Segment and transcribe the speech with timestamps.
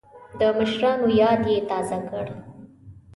[0.39, 2.25] د مشرانو یاد یې تازه کړ.